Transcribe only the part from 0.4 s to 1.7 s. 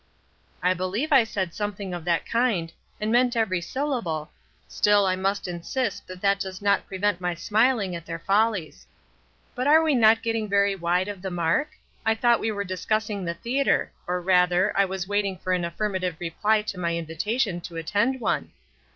"I believe I said